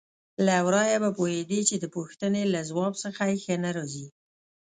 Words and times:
له 0.45 0.55
ورايه 0.65 0.97
به 1.03 1.09
پوهېدې 1.17 1.61
چې 1.69 1.75
د 1.79 1.85
پوښتنې 1.95 2.43
له 2.53 2.59
ځواب 2.69 2.93
څخه 3.03 3.21
یې 3.29 3.35
ښه 3.43 3.55
نه 3.63 3.71
راځي. 3.77 4.07